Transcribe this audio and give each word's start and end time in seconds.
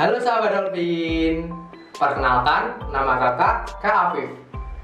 Halo 0.00 0.16
sahabat 0.16 0.56
Dolphin 0.56 1.52
Perkenalkan, 1.92 2.72
nama 2.88 3.20
kakak 3.20 3.68
Kak 3.84 3.96
Afif. 4.08 4.32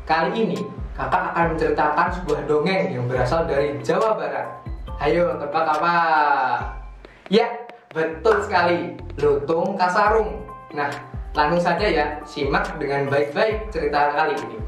Kali 0.04 0.45
ini 0.45 0.61
kakak 0.93 1.33
akan 1.33 1.57
menceritakan 1.57 2.08
sebuah 2.21 2.45
dongeng 2.45 2.93
yang 2.93 3.08
berasal 3.08 3.49
dari 3.49 3.81
Jawa 3.81 4.13
Barat. 4.13 4.44
Ayo 5.01 5.40
tebak 5.40 5.72
apa? 5.72 5.97
Ya, 7.33 7.49
betul 7.97 8.44
sekali. 8.44 8.93
Lutung 9.17 9.81
Kasarung. 9.81 10.37
Nah, 10.76 10.93
langsung 11.33 11.65
saja 11.65 11.89
ya 11.89 12.07
Simak 12.29 12.76
dengan 12.76 13.08
baik-baik 13.08 13.72
cerita 13.72 14.12
kali 14.12 14.37
ini. 14.37 14.61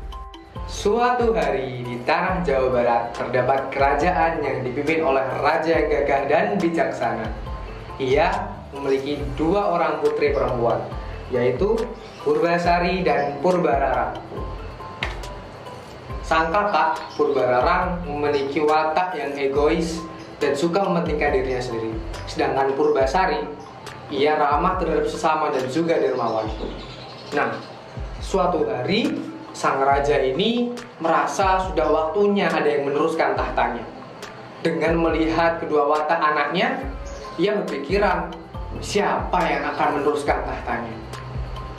Suatu 0.64 1.36
hari 1.36 1.85
di 1.85 2.00
tanah 2.08 2.40
Jawa 2.40 2.72
Barat 2.72 3.03
terdapat 3.12 3.68
kerajaan 3.68 4.40
yang 4.40 4.64
dipimpin 4.64 5.04
oleh 5.04 5.29
raja 5.44 5.76
yang 5.76 5.93
gagah 5.93 6.25
dan 6.25 6.57
bijaksana. 6.57 7.29
Ia 8.00 8.57
memiliki 8.75 9.21
dua 9.35 9.72
orang 9.75 10.00
putri 10.04 10.32
perempuan, 10.32 10.82
yaitu 11.32 11.76
Purbasari 12.25 13.00
dan 13.07 13.40
Purbararang. 13.40 14.21
Sang 16.21 16.53
kakak 16.53 17.00
Purbararang 17.17 18.04
memiliki 18.04 18.61
watak 18.61 19.17
yang 19.17 19.32
egois 19.39 20.04
dan 20.36 20.53
suka 20.53 20.85
mementingkan 20.85 21.32
dirinya 21.32 21.62
sendiri. 21.62 21.96
Sedangkan 22.29 22.76
Purbasari, 22.76 23.49
ia 24.12 24.36
ramah 24.36 24.76
terhadap 24.76 25.09
sesama 25.09 25.48
dan 25.48 25.64
juga 25.73 25.96
dermawan. 25.96 26.48
Nah, 27.32 27.57
suatu 28.21 28.64
hari 28.68 29.17
sang 29.57 29.81
raja 29.81 30.21
ini 30.21 30.73
merasa 31.00 31.64
sudah 31.64 31.89
waktunya 31.89 32.48
ada 32.48 32.69
yang 32.69 32.89
meneruskan 32.89 33.33
tahtanya. 33.33 33.84
Dengan 34.61 35.00
melihat 35.00 35.62
kedua 35.62 35.87
watak 35.87 36.19
anaknya, 36.19 36.83
ia 37.39 37.55
berpikiran 37.62 38.35
siapa 38.81 39.39
yang 39.47 39.62
akan 39.75 40.01
meneruskan 40.01 40.45
tahtanya. 40.47 40.95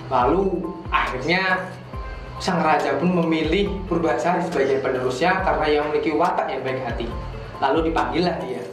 Lalu 0.09 0.73
akhirnya 0.89 1.69
sang 2.39 2.63
raja 2.63 2.95
pun 2.97 3.13
memilih 3.23 3.69
Purbasari 3.85 4.41
sebagai 4.47 4.79
penerusnya 4.79 5.43
karena 5.43 5.65
ia 5.67 5.79
memiliki 5.83 6.15
watak 6.15 6.47
yang 6.49 6.63
baik 6.63 6.81
hati. 6.87 7.07
Lalu 7.59 7.91
dipanggillah 7.91 8.35
dia. 8.41 8.63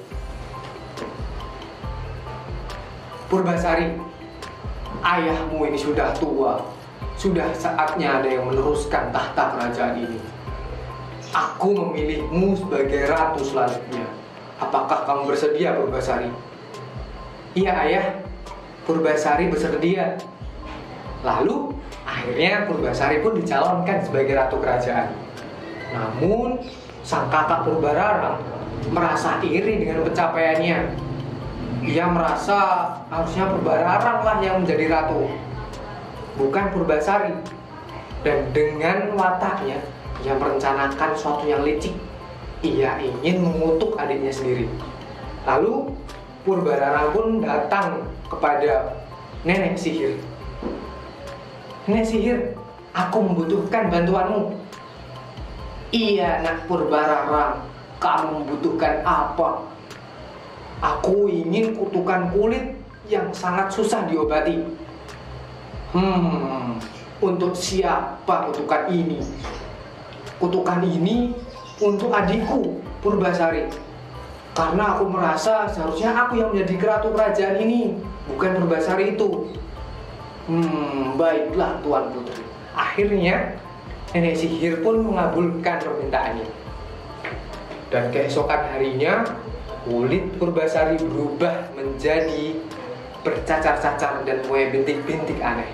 Purbasari, 3.27 3.99
ayahmu 5.03 5.67
ini 5.67 5.75
sudah 5.75 6.15
tua, 6.15 6.63
sudah 7.19 7.51
saatnya 7.59 8.23
ada 8.23 8.29
yang 8.31 8.47
meneruskan 8.47 9.11
tahta 9.11 9.59
kerajaan 9.59 9.99
ini. 9.99 10.23
Aku 11.35 11.75
memilihmu 11.75 12.55
sebagai 12.55 13.11
ratu 13.11 13.43
selanjutnya. 13.43 14.07
Apakah 14.63 15.05
kamu 15.05 15.35
bersedia, 15.35 15.75
Purbasari? 15.75 16.31
Iya, 17.57 17.73
ayah. 17.89 18.07
Purbasari 18.85 19.49
bersedia. 19.49 20.21
Lalu, 21.25 21.73
akhirnya 22.05 22.69
Purbasari 22.69 23.25
pun 23.25 23.35
dicalonkan 23.35 24.05
sebagai 24.05 24.37
ratu 24.37 24.61
kerajaan. 24.61 25.11
Namun, 25.91 26.61
sang 27.01 27.33
kakak 27.33 27.65
Purbararang 27.65 28.45
merasa 28.93 29.41
iri 29.41 29.81
dengan 29.81 30.05
pencapaiannya. 30.05 30.79
Ia 31.89 32.07
merasa 32.12 32.59
harusnya 33.09 33.49
Purbararang 33.49 34.21
lah 34.21 34.37
yang 34.45 34.62
menjadi 34.62 34.93
ratu 34.93 35.27
bukan 36.37 36.65
Purbasari. 36.77 37.33
Dan 38.21 38.53
dengan 38.53 39.17
wataknya, 39.17 39.81
ia 40.23 40.34
merencanakan 40.37 41.11
sesuatu 41.17 41.49
yang 41.49 41.65
licik. 41.65 41.97
Ia 42.61 43.01
ingin 43.01 43.45
mengutuk 43.45 43.97
adiknya 43.97 44.33
sendiri. 44.33 44.67
Lalu 45.47 45.95
Purbararang 46.47 47.11
pun 47.11 47.43
datang 47.43 48.07
kepada 48.31 49.03
nenek 49.43 49.75
sihir. 49.75 50.15
Nenek 51.91 52.07
sihir, 52.07 52.39
aku 52.95 53.19
membutuhkan 53.19 53.91
bantuanmu. 53.91 54.55
Iya, 55.91 56.47
nak 56.47 56.71
Purbararang, 56.71 57.67
kamu 57.99 58.47
membutuhkan 58.47 59.03
apa? 59.03 59.67
Aku 60.79 61.27
ingin 61.27 61.75
kutukan 61.75 62.31
kulit 62.31 62.79
yang 63.11 63.27
sangat 63.35 63.71
susah 63.75 64.06
diobati 64.06 64.87
Hmm, 65.97 66.77
untuk 67.25 67.56
siapa 67.56 68.51
kutukan 68.51 68.93
ini? 68.93 69.23
Kutukan 70.37 70.85
ini 70.85 71.33
untuk 71.81 72.12
adikku, 72.12 72.85
Purbasari. 73.01 73.71
Karena 74.56 74.97
aku 74.97 75.05
merasa 75.12 75.69
seharusnya 75.69 76.17
aku 76.17 76.41
yang 76.41 76.49
menjadi 76.56 76.75
keratu 76.81 77.12
kerajaan 77.12 77.61
ini, 77.61 78.00
bukan 78.25 78.56
Purbasari 78.56 79.12
itu. 79.12 79.53
Hmm, 80.49 81.21
baiklah 81.21 81.77
Tuan 81.84 82.09
Putri. 82.17 82.41
Akhirnya, 82.72 83.61
nenek 84.17 84.41
sihir 84.41 84.81
pun 84.81 85.05
mengabulkan 85.05 85.77
permintaannya. 85.84 86.49
Dan 87.93 88.09
keesokan 88.09 88.65
harinya, 88.72 89.28
kulit 89.84 90.25
Purbasari 90.41 90.97
berubah 91.05 91.77
menjadi 91.77 92.56
bercacar-cacar 93.21 94.25
dan 94.25 94.41
mulai 94.49 94.73
bintik-bintik 94.73 95.37
aneh 95.43 95.69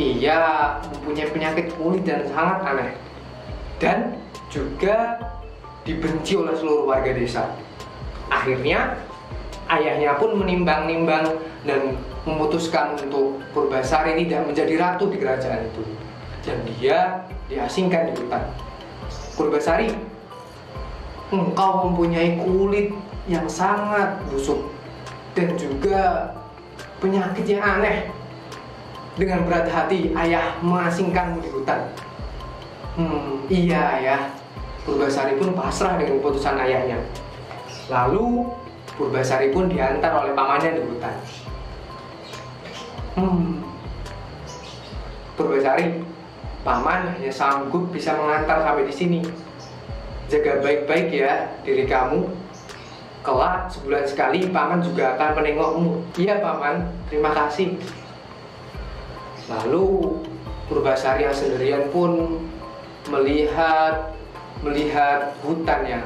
ia 0.00 0.40
mempunyai 0.88 1.28
penyakit 1.28 1.66
kulit 1.76 2.08
dan 2.08 2.24
sangat 2.32 2.58
aneh 2.64 2.92
dan 3.76 3.98
juga 4.48 5.20
dibenci 5.84 6.36
oleh 6.36 6.54
seluruh 6.56 6.88
warga 6.88 7.12
desa. 7.12 7.50
Akhirnya 8.30 8.94
ayahnya 9.70 10.18
pun 10.18 10.38
menimbang-nimbang 10.38 11.40
dan 11.64 11.96
memutuskan 12.26 12.98
untuk 13.00 13.40
Purbasari 13.50 14.14
tidak 14.26 14.46
menjadi 14.46 14.74
ratu 14.76 15.08
di 15.08 15.16
kerajaan 15.18 15.66
itu 15.66 15.82
dan 16.44 16.58
dia 16.66 16.98
diasingkan 17.48 18.10
di 18.10 18.12
hutan. 18.16 18.44
Purbasari, 19.34 19.90
engkau 21.32 21.88
mempunyai 21.88 22.38
kulit 22.38 22.92
yang 23.26 23.46
sangat 23.48 24.20
busuk 24.28 24.70
dan 25.32 25.54
juga 25.54 26.34
penyakit 26.98 27.46
yang 27.46 27.62
aneh 27.62 28.10
dengan 29.16 29.44
berat 29.44 29.68
hati, 29.68 30.12
ayah 30.16 30.56
mengasingkanmu 30.64 31.38
di 31.44 31.50
hutan. 31.52 31.80
Hmm, 32.96 33.44
iya 33.48 34.00
ayah. 34.00 34.22
Purbasari 34.80 35.36
pun 35.36 35.52
pasrah 35.52 36.00
dengan 36.00 36.18
keputusan 36.20 36.56
ayahnya. 36.56 36.98
Lalu 37.92 38.48
Purbasari 38.96 39.52
pun 39.52 39.68
diantar 39.68 40.12
oleh 40.12 40.32
pamannya 40.32 40.76
di 40.76 40.82
hutan. 40.84 41.16
Hmm. 43.16 43.60
Purbasari, 45.36 46.00
paman 46.64 47.16
hanya 47.16 47.32
sanggup 47.32 47.88
bisa 47.92 48.16
mengantar 48.16 48.60
sampai 48.60 48.88
di 48.88 48.94
sini. 48.94 49.20
Jaga 50.28 50.60
baik-baik 50.60 51.08
ya 51.12 51.48
diri 51.64 51.84
kamu. 51.88 52.28
Kelak 53.20 53.68
sebulan 53.68 54.04
sekali 54.08 54.48
paman 54.48 54.80
juga 54.80 55.16
akan 55.16 55.40
menengokmu. 55.40 55.92
Iya 56.16 56.40
paman, 56.40 56.88
terima 57.12 57.36
kasih. 57.36 57.76
Lalu 59.48 60.16
Purbasari 60.70 61.26
yang 61.26 61.34
sendirian 61.34 61.90
pun 61.90 62.40
melihat 63.10 64.14
melihat 64.60 65.32
hutan 65.40 65.80
yang 65.88 66.04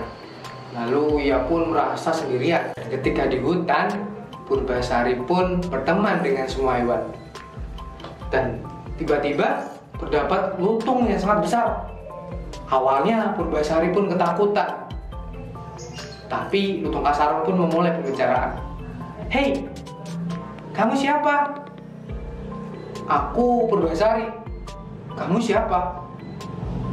lalu 0.74 1.30
ia 1.30 1.42
pun 1.46 1.70
merasa 1.70 2.10
sendirian. 2.10 2.74
Ketika 2.90 3.26
di 3.30 3.38
hutan, 3.42 3.90
Purbasari 4.44 5.16
pun 5.24 5.56
berteman 5.72 6.20
dengan 6.20 6.44
semua 6.44 6.76
hewan. 6.76 7.00
Dan 8.28 8.60
tiba-tiba 9.00 9.64
terdapat 9.96 10.60
lutung 10.60 11.08
yang 11.08 11.16
sangat 11.16 11.48
besar. 11.48 11.66
Awalnya 12.68 13.32
Purbasari 13.38 13.94
pun 13.94 14.10
ketakutan. 14.10 14.84
Tapi 16.28 16.82
lutung 16.82 17.06
kasar 17.06 17.46
pun 17.46 17.56
memulai 17.56 17.94
pembicaraan. 17.96 18.58
Hei, 19.30 19.64
kamu 20.76 20.92
siapa? 20.98 21.56
Aku 23.06 23.70
Purbasari. 23.70 24.28
Kamu 25.14 25.38
siapa? 25.38 26.04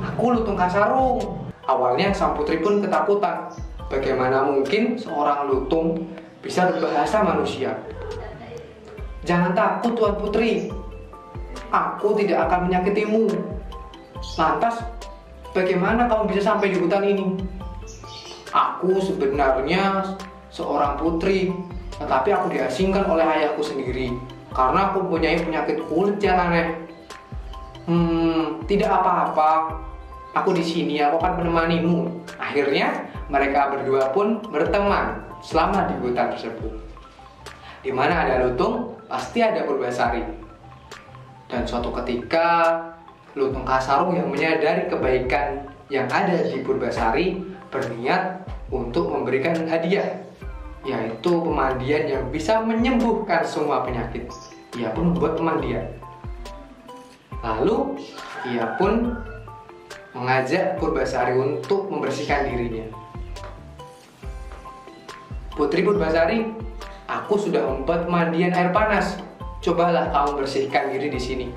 Aku 0.02 0.34
Lutung 0.34 0.58
Kasarung. 0.58 1.41
Awalnya 1.72 2.12
sang 2.12 2.36
putri 2.36 2.60
pun 2.60 2.84
ketakutan. 2.84 3.48
Bagaimana 3.88 4.44
mungkin 4.44 5.00
seorang 5.00 5.48
lutung 5.48 6.04
bisa 6.44 6.68
berbahasa 6.68 7.24
manusia? 7.24 7.80
Jangan 9.24 9.56
takut 9.56 9.96
Tuan 9.96 10.20
Putri. 10.20 10.68
Aku 11.72 12.12
tidak 12.20 12.52
akan 12.52 12.68
menyakitimu. 12.68 13.32
Lantas, 14.36 14.84
bagaimana 15.56 16.12
kamu 16.12 16.36
bisa 16.36 16.52
sampai 16.52 16.76
di 16.76 16.78
hutan 16.84 17.08
ini? 17.08 17.40
Aku 18.52 19.00
sebenarnya 19.00 20.04
seorang 20.52 21.00
putri, 21.00 21.56
tetapi 21.96 22.36
aku 22.36 22.52
diasingkan 22.52 23.08
oleh 23.08 23.24
ayahku 23.24 23.64
sendiri 23.64 24.12
karena 24.52 24.92
aku 24.92 25.08
punya 25.08 25.40
penyakit 25.40 25.80
kulit 25.88 26.20
yang 26.20 26.36
aneh. 26.36 26.76
Hmm, 27.88 28.60
tidak 28.68 28.92
apa-apa. 28.92 29.80
Aku 30.32 30.56
di 30.56 30.64
sini, 30.64 31.04
aku 31.04 31.20
akan 31.20 31.44
menemanimu. 31.44 32.08
Akhirnya, 32.40 33.12
mereka 33.28 33.68
berdua 33.72 34.16
pun 34.16 34.40
berteman 34.48 35.20
selama 35.44 35.92
di 35.92 35.96
hutan 36.00 36.32
tersebut. 36.32 36.72
Di 37.84 37.92
mana 37.92 38.24
ada 38.24 38.48
Lutung, 38.48 38.96
pasti 39.12 39.44
ada 39.44 39.68
Purbasari. 39.68 40.24
Dan 41.52 41.68
suatu 41.68 41.92
ketika 42.00 42.80
Lutung 43.36 43.68
Kasarung 43.68 44.16
yang 44.16 44.32
menyadari 44.32 44.88
kebaikan 44.88 45.68
yang 45.92 46.08
ada 46.08 46.48
di 46.48 46.64
Purbasari 46.64 47.44
berniat 47.68 48.48
untuk 48.72 49.12
memberikan 49.12 49.68
hadiah 49.68 50.24
yaitu 50.82 51.30
pemandian 51.46 52.10
yang 52.10 52.24
bisa 52.34 52.64
menyembuhkan 52.64 53.46
semua 53.46 53.86
penyakit. 53.86 54.26
Ia 54.80 54.90
pun 54.96 55.14
membuat 55.14 55.38
pemandian. 55.38 55.86
Lalu 57.46 58.02
ia 58.50 58.66
pun 58.82 59.14
mengajak 60.12 60.76
Purbasari 60.78 61.36
untuk 61.40 61.88
membersihkan 61.88 62.48
dirinya. 62.48 62.88
Putri 65.56 65.84
Purbasari, 65.84 66.48
aku 67.08 67.36
sudah 67.36 67.64
membuat 67.64 68.08
pemandian 68.08 68.56
air 68.56 68.72
panas. 68.72 69.20
Cobalah 69.62 70.10
kamu 70.10 70.42
bersihkan 70.42 70.90
diri 70.90 71.14
di 71.14 71.22
sini. 71.22 71.48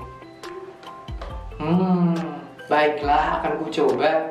Hmm, 1.57 2.13
baiklah 2.69 3.41
akan 3.41 3.63
ku 3.63 3.67
coba. 3.71 4.29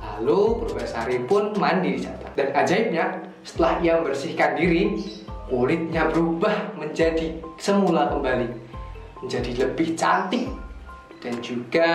Lalu 0.00 0.64
Purbasari 0.64 1.18
pun 1.26 1.52
mandi 1.58 1.98
di 1.98 2.00
sana. 2.06 2.30
Dan 2.32 2.54
ajaibnya, 2.54 3.04
setelah 3.42 3.82
ia 3.82 3.98
membersihkan 4.00 4.54
diri, 4.56 5.02
kulitnya 5.50 6.08
berubah 6.08 6.72
menjadi 6.78 7.36
semula 7.60 8.08
kembali. 8.08 8.48
Menjadi 9.20 9.50
lebih 9.66 9.94
cantik 9.98 10.48
dan 11.22 11.38
juga 11.38 11.90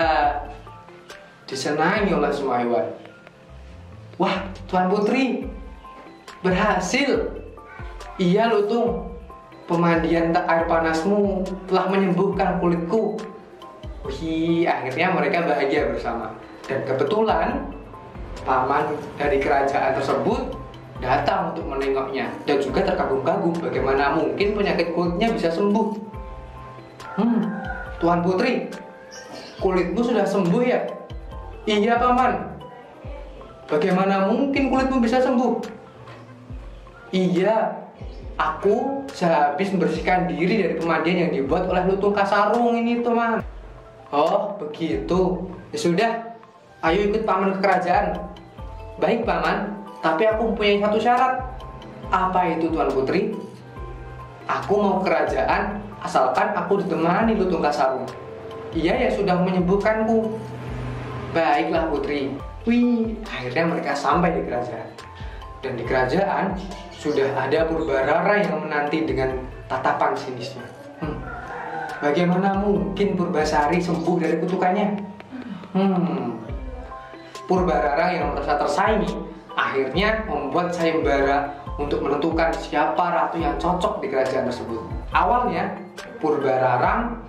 disenangi 1.48 2.12
oleh 2.12 2.32
semua 2.36 2.60
hewan. 2.62 2.86
Wah, 4.20 4.44
Tuan 4.68 4.92
Putri, 4.92 5.48
berhasil. 6.44 7.32
Iya, 8.20 8.52
Lutung. 8.52 9.16
Pemandian 9.68 10.32
air 10.32 10.64
panasmu 10.64 11.44
telah 11.68 11.92
menyembuhkan 11.92 12.60
kulitku. 12.64 13.20
Wih, 14.08 14.64
akhirnya 14.64 15.12
mereka 15.12 15.44
bahagia 15.44 15.92
bersama. 15.92 16.32
Dan 16.64 16.88
kebetulan 16.88 17.68
paman 18.48 18.96
dari 19.20 19.44
kerajaan 19.44 20.00
tersebut 20.00 20.56
datang 21.04 21.54
untuk 21.54 21.68
menengoknya 21.68 22.32
dan 22.48 22.58
juga 22.58 22.82
terkagum-kagum 22.82 23.54
bagaimana 23.60 24.18
mungkin 24.18 24.56
penyakit 24.56 24.96
kulitnya 24.96 25.36
bisa 25.36 25.52
sembuh. 25.52 25.88
Hmm, 27.20 27.44
Tuan 28.00 28.24
Putri, 28.24 28.72
kulitmu 29.60 30.00
sudah 30.00 30.26
sembuh 30.26 30.64
ya? 30.64 30.80
Iya, 31.68 32.00
Paman. 32.00 32.32
Bagaimana 33.68 34.32
mungkin 34.32 34.72
kulitmu 34.72 35.04
bisa 35.04 35.20
sembuh? 35.20 35.60
Iya, 37.12 37.76
aku 38.40 39.04
sehabis 39.12 39.76
membersihkan 39.76 40.32
diri 40.32 40.64
dari 40.64 40.76
pemandian 40.80 41.28
yang 41.28 41.32
dibuat 41.36 41.68
oleh 41.68 41.84
lutung 41.92 42.16
kasarung 42.16 42.72
ini, 42.72 43.04
teman. 43.04 43.44
Oh, 44.16 44.56
begitu. 44.56 45.52
Ya 45.76 45.78
sudah, 45.84 46.12
ayo 46.88 47.12
ikut 47.12 47.28
paman 47.28 47.60
ke 47.60 47.68
kerajaan. 47.68 48.16
Baik, 49.04 49.28
paman. 49.28 49.76
Tapi 50.00 50.24
aku 50.24 50.56
mempunyai 50.56 50.80
satu 50.80 51.00
syarat. 51.04 51.36
Apa 52.08 52.56
itu, 52.56 52.72
Tuan 52.72 52.88
Putri? 52.88 53.36
Aku 54.48 54.80
mau 54.80 55.04
ke 55.04 55.12
kerajaan 55.12 55.84
asalkan 56.00 56.56
aku 56.56 56.80
ditemani 56.80 57.36
lutung 57.36 57.60
kasarung. 57.60 58.08
Ia 58.72 58.96
yang 58.96 59.12
sudah 59.12 59.36
menyembuhkanku. 59.44 60.40
Baiklah, 61.38 61.94
Putri. 61.94 62.34
Wih, 62.66 63.14
akhirnya 63.30 63.70
mereka 63.70 63.94
sampai 63.94 64.34
di 64.34 64.42
kerajaan. 64.50 64.90
Dan 65.62 65.78
di 65.78 65.86
kerajaan 65.86 66.58
sudah 66.98 67.30
ada 67.38 67.70
Purbarara 67.70 68.42
yang 68.42 68.66
menanti 68.66 69.06
dengan 69.06 69.38
tatapan 69.70 70.18
sinisnya. 70.18 70.66
Hmm, 70.98 71.22
Bagaimana 72.02 72.58
mungkin 72.58 73.14
Purbasari 73.14 73.78
sembuh 73.78 74.18
dari 74.18 74.42
kutukannya? 74.42 74.88
Hmm. 75.78 76.42
Purbarara 77.46 78.18
yang 78.18 78.34
merasa 78.34 78.58
tersaingi 78.58 79.14
akhirnya 79.54 80.26
membuat 80.26 80.74
sayembara 80.74 81.54
untuk 81.78 82.02
menentukan 82.02 82.50
siapa 82.58 83.14
ratu 83.14 83.38
yang 83.38 83.54
cocok 83.62 84.02
di 84.02 84.10
kerajaan 84.10 84.50
tersebut. 84.50 84.82
Awalnya 85.14 85.78
Purbararang 86.18 87.22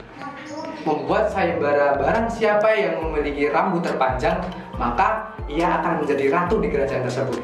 membuat 0.88 1.28
sayembara 1.28 2.00
barang 2.00 2.32
siapa 2.32 2.72
yang 2.72 3.04
memiliki 3.04 3.52
rambut 3.52 3.84
terpanjang 3.84 4.40
maka 4.80 5.36
ia 5.44 5.80
akan 5.80 6.04
menjadi 6.04 6.32
ratu 6.32 6.56
di 6.64 6.68
kerajaan 6.72 7.04
tersebut. 7.04 7.40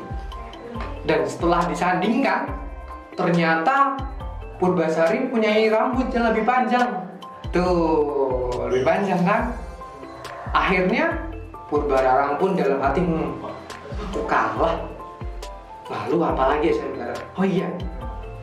Dan 1.04 1.20
setelah 1.28 1.60
disandingkan 1.68 2.48
ternyata 3.12 4.00
Purbasari 4.54 5.28
punya 5.28 5.50
rambut 5.68 6.08
yang 6.14 6.30
lebih 6.30 6.46
panjang 6.46 7.04
Tuh, 7.54 8.66
lebih 8.66 8.82
panjang 8.82 9.22
kan? 9.22 9.54
Akhirnya 10.50 11.14
Purbararang 11.70 12.34
pun 12.38 12.58
dalam 12.58 12.82
hati, 12.82 12.98
hmm, 13.02 13.38
aku 14.10 14.26
kalah. 14.26 14.82
Lalu 15.86 16.16
apa 16.18 16.42
lagi 16.54 16.74
bilang? 16.74 17.14
Oh 17.38 17.46
iya, 17.46 17.70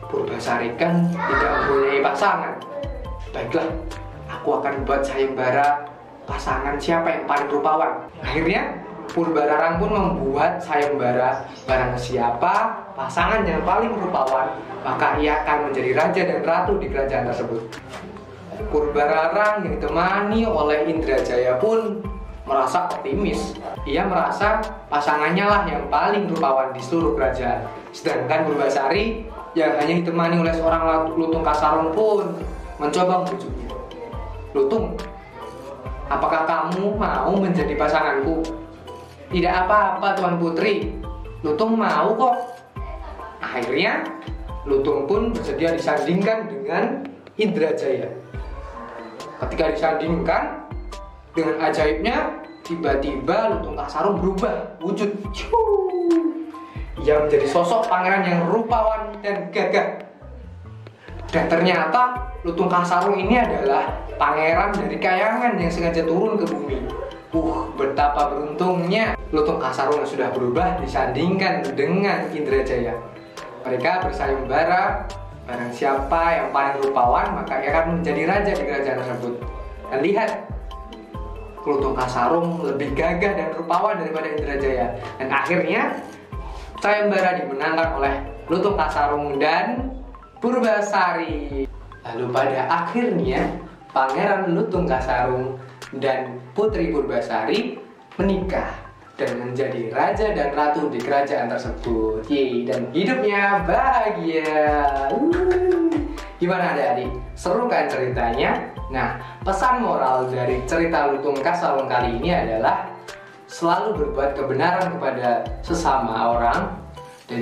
Purbasari 0.08 0.72
kan 0.80 1.12
tidak 1.12 1.50
mempunyai 1.60 2.00
pasangan. 2.00 2.54
Baiklah, 3.36 3.68
aku 4.42 4.58
akan 4.58 4.82
buat 4.82 5.06
sayembara 5.06 5.86
pasangan 6.26 6.74
siapa 6.74 7.14
yang 7.14 7.24
paling 7.30 7.46
rupawan. 7.46 8.10
Akhirnya 8.18 8.82
Purbararang 9.12 9.76
pun 9.82 9.92
membuat 9.92 10.58
sayembara 10.62 11.46
barang 11.68 11.94
siapa 11.94 12.80
pasangan 12.96 13.44
yang 13.44 13.60
paling 13.62 13.92
rupawan, 13.92 14.56
maka 14.82 15.20
ia 15.22 15.42
akan 15.46 15.68
menjadi 15.68 15.90
raja 15.94 16.22
dan 16.26 16.40
ratu 16.42 16.80
di 16.80 16.90
kerajaan 16.90 17.28
tersebut. 17.30 17.60
Purbararang 18.72 19.62
yang 19.62 19.78
ditemani 19.78 20.42
oleh 20.48 20.90
Indrajaya 20.90 21.60
pun 21.60 22.02
merasa 22.48 22.88
optimis. 22.88 23.58
Ia 23.84 24.06
merasa 24.06 24.64
pasangannya 24.90 25.44
lah 25.44 25.62
yang 25.70 25.86
paling 25.86 26.26
rupawan 26.30 26.74
di 26.74 26.80
seluruh 26.80 27.14
kerajaan. 27.14 27.68
Sedangkan 27.92 28.48
Purbasari 28.48 29.28
yang 29.52 29.76
hanya 29.76 30.02
ditemani 30.02 30.40
oleh 30.40 30.54
seorang 30.56 31.14
lutung 31.14 31.44
kasarung 31.44 31.92
pun 31.92 32.32
mencoba 32.80 33.22
membujuknya. 33.22 33.71
Lutung, 34.52 34.92
apakah 36.12 36.44
kamu 36.44 36.92
mau 37.00 37.32
menjadi 37.32 37.72
pasanganku? 37.72 38.44
Tidak 39.32 39.48
apa-apa 39.48 40.12
Tuan 40.12 40.36
Putri, 40.36 40.92
Lutung 41.40 41.80
mau 41.80 42.12
kok. 42.12 42.36
Akhirnya 43.40 44.04
Lutung 44.68 45.08
pun 45.08 45.32
bersedia 45.32 45.72
disandingkan 45.72 46.52
dengan 46.52 47.00
Indrajaya. 47.40 48.12
Ketika 49.40 49.72
disandingkan 49.72 50.68
dengan 51.32 51.56
ajaibnya, 51.64 52.16
tiba-tiba 52.60 53.56
Lutung 53.56 53.74
Kasarung 53.74 54.20
berubah 54.20 54.76
wujud. 54.84 55.10
Ia 57.02 57.24
menjadi 57.24 57.48
sosok 57.48 57.88
pangeran 57.88 58.22
yang 58.22 58.40
rupawan 58.52 59.16
dan 59.24 59.48
gagah. 59.50 60.11
Dan 61.32 61.48
ternyata 61.48 62.28
Lutung 62.44 62.68
Kasarung 62.68 63.16
ini 63.16 63.40
adalah 63.40 63.88
pangeran 64.20 64.76
dari 64.76 65.00
kayangan 65.00 65.56
yang 65.56 65.72
sengaja 65.72 66.04
turun 66.04 66.36
ke 66.36 66.44
bumi. 66.44 66.78
Uh, 67.32 67.64
betapa 67.80 68.28
beruntungnya 68.28 69.16
Lutung 69.32 69.56
Kasarung 69.56 70.04
sudah 70.04 70.28
berubah 70.28 70.76
disandingkan 70.84 71.64
dengan 71.72 72.28
Indrajaya. 72.28 72.92
Mereka 73.64 74.04
bersayembara 74.04 75.08
Barang 75.42 75.74
siapa 75.74 76.38
yang 76.38 76.48
paling 76.54 76.78
rupawan 76.86 77.34
maka 77.34 77.58
ia 77.58 77.74
akan 77.74 77.98
menjadi 77.98 78.22
raja 78.30 78.52
di 78.54 78.62
kerajaan 78.62 78.98
tersebut. 79.02 79.34
Dan 79.90 79.98
lihat, 80.06 80.30
Klutung 81.62 81.98
Kasarung 81.98 82.62
lebih 82.62 82.94
gagah 82.94 83.34
dan 83.34 83.48
rupawan 83.58 83.98
daripada 83.98 84.30
Indrajaya. 84.30 84.94
Dan 85.18 85.28
akhirnya 85.34 85.98
sayembara 86.78 87.42
dimenangkan 87.42 87.88
oleh 87.98 88.14
Klutung 88.46 88.78
Kasarung 88.78 89.42
dan 89.42 89.90
Purbasari. 90.42 91.70
Lalu 92.02 92.24
pada 92.34 92.66
akhirnya 92.66 93.46
Pangeran 93.94 94.58
Lutung 94.58 94.90
Kasarung 94.90 95.54
dan 96.02 96.42
Putri 96.50 96.90
Purbasari 96.90 97.78
menikah 98.18 98.74
dan 99.14 99.38
menjadi 99.38 99.86
raja 99.94 100.34
dan 100.34 100.50
ratu 100.50 100.90
di 100.90 100.98
kerajaan 100.98 101.46
tersebut. 101.46 102.26
Yeay, 102.26 102.66
dan 102.66 102.90
hidupnya 102.90 103.62
bahagia. 103.62 104.50
Gimana 106.42 106.74
adik-adik? 106.74 107.14
Seru 107.38 107.70
kan 107.70 107.86
ceritanya? 107.86 108.74
Nah, 108.90 109.22
pesan 109.46 109.78
moral 109.78 110.26
dari 110.26 110.58
cerita 110.66 111.06
Lutung 111.06 111.38
Kasawung 111.38 111.86
kali 111.86 112.18
ini 112.18 112.34
adalah 112.34 112.90
selalu 113.46 113.94
berbuat 113.94 114.34
kebenaran 114.34 114.90
kepada 114.98 115.46
sesama 115.62 116.34
orang 116.34 116.81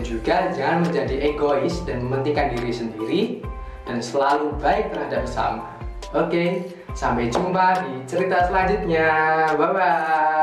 dan 0.01 0.09
juga 0.09 0.37
jangan 0.57 0.89
menjadi 0.89 1.15
egois 1.29 1.85
dan 1.85 2.01
mementingkan 2.09 2.57
diri 2.57 2.73
sendiri 2.73 3.21
dan 3.85 4.01
selalu 4.01 4.57
baik 4.57 4.89
terhadap 4.97 5.29
sesama. 5.29 5.77
Oke, 6.17 6.73
sampai 6.97 7.29
jumpa 7.29 7.85
di 7.85 8.09
cerita 8.09 8.49
selanjutnya. 8.49 9.13
Bye 9.61 9.71
bye. 9.77 10.40